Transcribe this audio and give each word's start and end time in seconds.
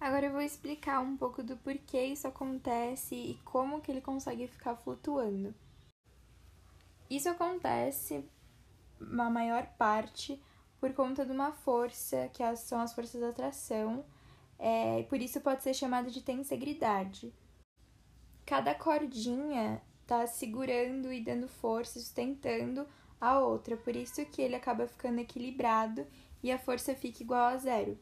Agora 0.00 0.26
eu 0.26 0.32
vou 0.32 0.42
explicar 0.42 1.00
um 1.00 1.16
pouco 1.16 1.42
do 1.42 1.56
porquê 1.56 2.04
isso 2.04 2.26
acontece 2.26 3.14
e 3.14 3.34
como 3.44 3.80
que 3.80 3.90
ele 3.90 4.00
consegue 4.00 4.46
ficar 4.46 4.76
flutuando. 4.76 5.54
Isso 7.08 7.28
acontece, 7.28 8.28
na 8.98 9.30
maior 9.30 9.66
parte, 9.78 10.40
por 10.80 10.92
conta 10.92 11.24
de 11.24 11.32
uma 11.32 11.52
força, 11.52 12.28
que 12.32 12.56
são 12.56 12.80
as 12.80 12.92
forças 12.92 13.20
da 13.20 13.28
atração, 13.30 14.04
é, 14.58 15.02
por 15.04 15.20
isso 15.20 15.40
pode 15.40 15.62
ser 15.62 15.74
chamada 15.74 16.10
de 16.10 16.22
tensegridade. 16.22 17.32
Cada 18.44 18.74
cordinha 18.74 19.82
está 20.02 20.26
segurando 20.26 21.12
e 21.12 21.22
dando 21.22 21.48
força, 21.48 21.98
sustentando 21.98 22.86
a 23.20 23.38
outra, 23.38 23.76
por 23.76 23.96
isso 23.96 24.24
que 24.26 24.42
ele 24.42 24.54
acaba 24.54 24.86
ficando 24.86 25.20
equilibrado 25.20 26.06
e 26.42 26.52
a 26.52 26.58
força 26.58 26.94
fica 26.94 27.22
igual 27.22 27.46
a 27.46 27.56
zero. 27.56 27.98